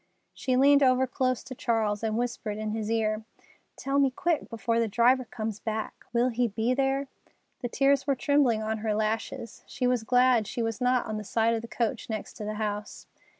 [0.33, 3.23] She leaned over close to Charles and whispered in his ear:
[3.75, 7.07] "Tell me quick before the driver comes back: will he be there?"
[7.61, 9.61] The tears were trembling on her lashes.
[9.67, 12.55] She was glad she was not on the side of the coach next to the
[12.55, 13.05] house.